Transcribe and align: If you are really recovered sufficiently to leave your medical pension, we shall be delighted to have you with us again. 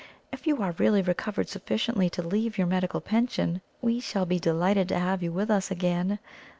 If 0.31 0.47
you 0.47 0.63
are 0.63 0.71
really 0.79 1.03
recovered 1.03 1.47
sufficiently 1.47 2.09
to 2.09 2.23
leave 2.23 2.57
your 2.57 2.65
medical 2.65 3.01
pension, 3.01 3.61
we 3.83 3.99
shall 3.99 4.25
be 4.25 4.39
delighted 4.39 4.89
to 4.89 4.97
have 4.97 5.21
you 5.21 5.31
with 5.31 5.51
us 5.51 5.69
again. 5.69 6.17